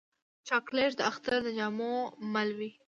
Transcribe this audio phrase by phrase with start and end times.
[0.47, 1.93] چاکلېټ د اختر د جامو
[2.33, 2.71] مل وي.